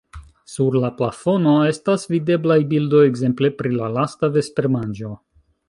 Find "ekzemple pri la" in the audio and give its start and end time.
3.11-3.91